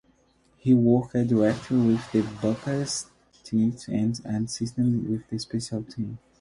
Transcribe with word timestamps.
He 0.57 0.73
worked 0.73 1.13
directly 1.13 1.77
with 1.77 2.11
the 2.11 2.23
Buckeyes 2.41 3.05
tight 3.43 3.87
ends 3.87 4.19
and 4.25 4.47
assisted 4.47 5.07
with 5.07 5.29
the 5.29 5.37
special 5.37 5.83
teams. 5.83 6.17